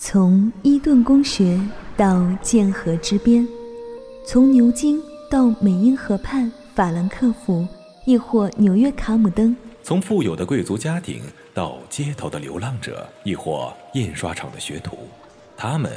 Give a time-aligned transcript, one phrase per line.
[0.00, 1.60] 从伊顿公学
[1.96, 3.46] 到剑河之边，
[4.24, 7.66] 从牛津到美因河畔法兰克福，
[8.06, 9.52] 亦或纽约卡姆登；
[9.82, 11.20] 从富有的贵族家庭
[11.52, 14.96] 到街头的流浪者，亦或印刷厂的学徒，
[15.56, 15.90] 他们，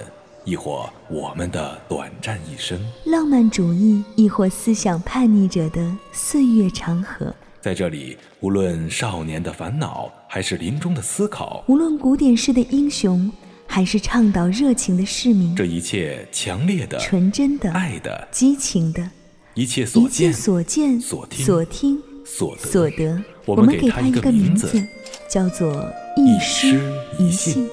[0.45, 7.31] 亦或我们的短暂一生；浪漫主义，亦或思想叛逆者的岁月长河。
[7.61, 13.31] 在这里，无论少年的烦恼，还是临终的思考；无论古典式的英雄。
[13.73, 19.09] 还是倡导热情的市民，这一切强烈的、纯真的、爱的、激情的，
[19.53, 24.85] 一切所见、所见、所听、所听、所得，所得，我们给他一个名字，
[25.29, 26.81] 叫做一诗
[27.17, 27.65] 一信，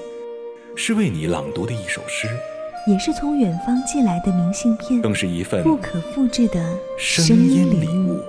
[0.76, 2.28] 是为你朗读的一首诗，
[2.86, 8.20] 也是从远方寄来的明信片，更是一份不可复制的声音礼物。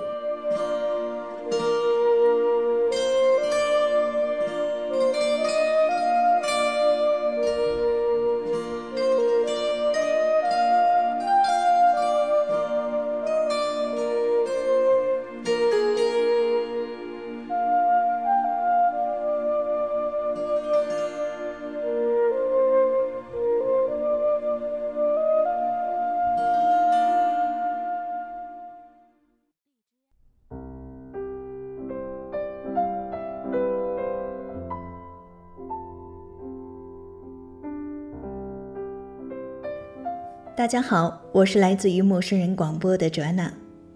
[40.60, 43.50] 大家好，我是来自于陌生人广播的 Joanna，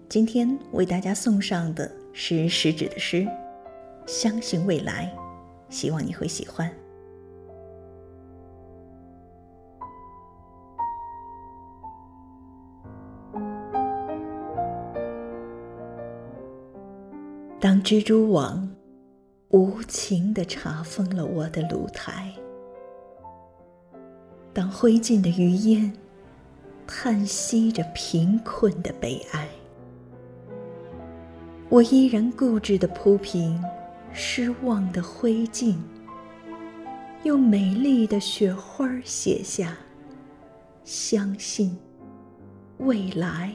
[0.09, 3.27] 今天为大家送上的是食指的诗，
[4.07, 5.15] 相信未来，
[5.69, 6.67] 希望你会喜欢。
[17.59, 18.67] 当蜘蛛网
[19.49, 22.33] 无情地查封了我的露台，
[24.51, 25.93] 当灰烬的余烟。
[26.87, 29.47] 叹息着贫困的悲哀，
[31.69, 33.61] 我依然固执地铺平
[34.13, 35.75] 失望的灰烬，
[37.23, 39.75] 用美丽的雪花写下
[40.85, 41.75] “相信
[42.77, 43.53] 未来”。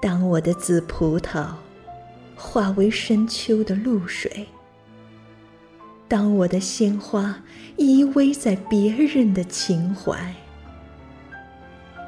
[0.00, 1.54] 当我的紫葡萄
[2.36, 4.46] 化为深秋的露水。
[6.14, 7.42] 当我的鲜花
[7.76, 10.32] 依偎在别人的情怀，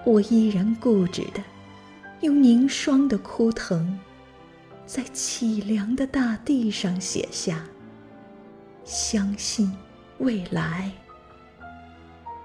[0.05, 1.43] 我依然固执的
[2.21, 3.99] 用凝霜的枯藤，
[4.87, 7.65] 在凄凉的大地上写下
[8.87, 9.77] “相信
[10.19, 10.93] 未来”。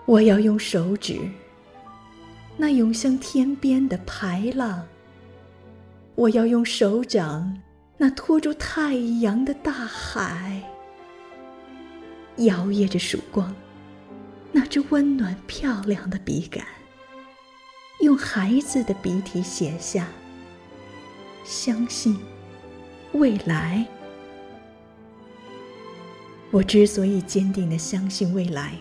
[0.08, 1.20] 我要用手指，
[2.58, 4.82] 那涌向天边的排浪；
[6.16, 7.56] 我要用手掌，
[8.00, 10.64] 那托住太阳的大海。
[12.38, 13.54] 摇曳着曙光，
[14.52, 16.66] 那支温暖漂亮的笔杆，
[18.00, 20.08] 用孩子的笔体写下
[21.44, 22.18] “相信
[23.14, 23.86] 未来”。
[26.52, 28.76] 我之所以坚定的相信未来，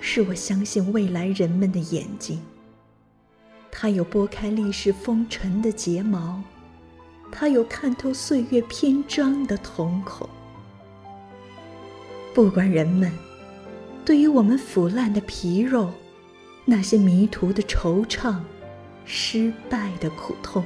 [0.00, 2.40] 是我相信未来人们的眼睛，
[3.70, 6.42] 它有拨开历史风尘的睫毛，
[7.32, 10.28] 它有看透岁月篇章的瞳孔。
[12.34, 13.12] 不管人们
[14.04, 15.88] 对于我们腐烂的皮肉，
[16.64, 18.40] 那些迷途的惆怅，
[19.04, 20.64] 失败的苦痛，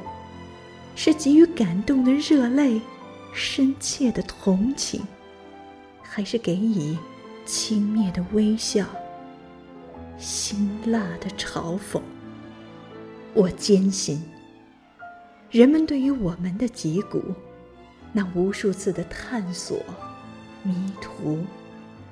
[0.96, 2.80] 是给予感动的热泪，
[3.34, 5.06] 深切的同情，
[6.00, 6.96] 还是给予
[7.44, 8.86] 轻蔑的微笑，
[10.16, 12.00] 辛辣的嘲讽？
[13.34, 14.22] 我坚信，
[15.50, 17.22] 人们对于我们的脊骨，
[18.10, 19.78] 那无数次的探索。
[20.64, 21.38] 迷途、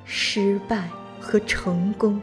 [0.07, 0.89] 失败
[1.21, 2.21] 和成功，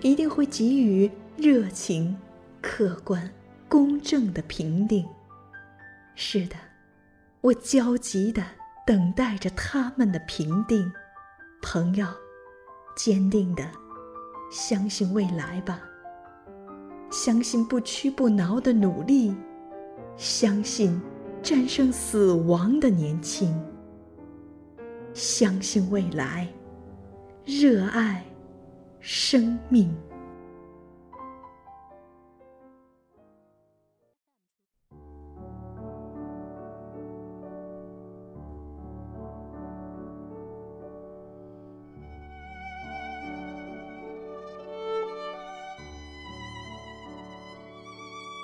[0.00, 2.16] 一定会给予热情、
[2.60, 3.28] 客观、
[3.68, 5.04] 公正的评定。
[6.14, 6.54] 是的，
[7.40, 8.42] 我焦急地
[8.86, 10.90] 等待着他们的评定。
[11.60, 12.06] 朋友，
[12.96, 13.68] 坚定地
[14.50, 15.80] 相信未来吧，
[17.10, 19.34] 相信不屈不挠的努力，
[20.16, 21.00] 相信
[21.42, 23.60] 战胜死亡的年轻。
[25.14, 26.48] 相信未来，
[27.44, 28.24] 热爱
[29.00, 29.92] 生命。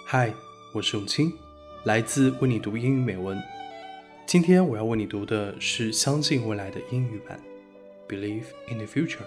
[0.04, 0.34] 嗨，
[0.74, 1.32] 我是永清，
[1.84, 3.40] 来自为你读英语美文。
[4.26, 7.38] 今天我要为你读的是《相信未来》的英语版。
[8.08, 9.26] Believe in the future.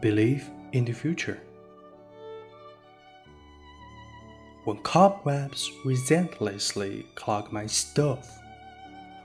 [0.00, 1.40] Believe in the future.
[4.64, 8.37] When cobwebs relentlessly clog my stove,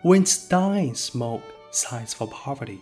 [0.04, 1.42] when dying smoke
[1.72, 2.82] sighs for poverty,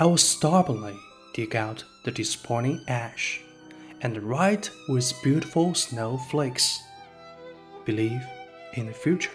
[0.00, 0.98] I will stubbornly
[1.34, 3.42] dig out the disappointing ash
[4.00, 6.80] and write with beautiful snowflakes.
[7.84, 8.26] Believe
[8.72, 9.32] in the future.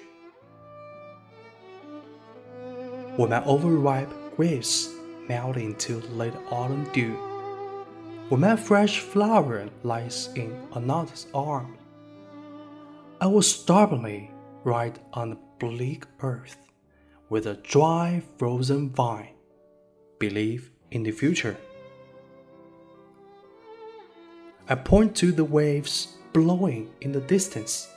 [3.18, 4.89] When my overripe grapes
[5.30, 7.13] melt into late autumn dew,
[8.30, 11.77] when my fresh flower lies in another's arm,
[13.21, 14.31] I will stubbornly
[14.68, 16.58] ride on the bleak earth
[17.30, 19.34] with a dry, frozen vine.
[20.19, 21.56] Believe in the future.
[24.68, 27.90] I point to the waves blowing in the distance.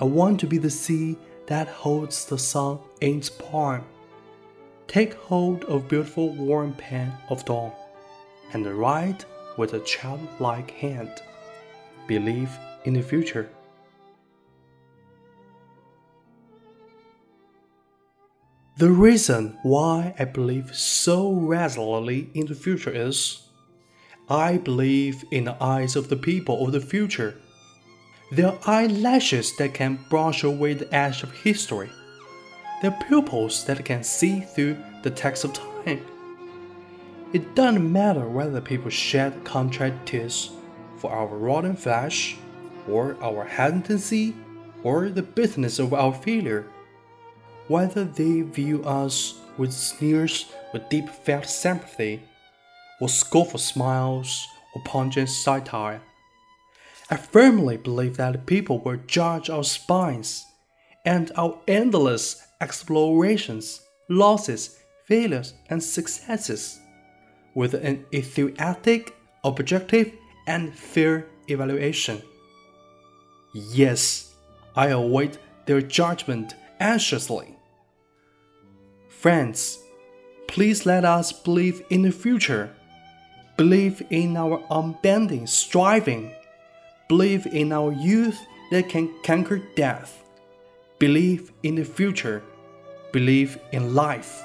[0.00, 1.18] I want to be the sea
[1.48, 3.84] that holds the sun in its palm.
[4.86, 7.72] Take hold of beautiful warm pen of dawn
[8.54, 9.26] and write
[9.58, 11.12] with a childlike hand.
[12.06, 12.50] Believe
[12.86, 13.50] in the future.
[18.78, 23.42] The reason why I believe so resolutely in the future is
[24.30, 27.34] I believe in the eyes of the people of the future.
[28.30, 31.90] Their eyelashes that can brush away the ash of history.
[32.80, 36.06] Their pupils that can see through the text of time.
[37.32, 40.52] It doesn't matter whether people shed contrite tears
[40.98, 42.36] for our rotten flesh,
[42.88, 44.36] or our hesitancy,
[44.84, 46.70] or the bitterness of our failure
[47.68, 52.22] whether they view us with sneers or deep felt sympathy,
[53.00, 56.00] or scornful smiles or pungent satire.
[57.10, 60.44] I firmly believe that people will judge our spines
[61.04, 66.78] and our endless explorations, losses, failures, and successes
[67.54, 70.12] with an enthusiastic, objective,
[70.46, 72.20] and fair evaluation.
[73.54, 74.34] Yes,
[74.76, 77.57] I await their judgment anxiously.
[79.18, 79.80] Friends,
[80.46, 82.70] please let us believe in the future.
[83.56, 86.30] Believe in our unbending striving.
[87.08, 88.38] Believe in our youth
[88.70, 90.22] that can conquer death.
[91.00, 92.44] Believe in the future.
[93.10, 94.40] Believe in life.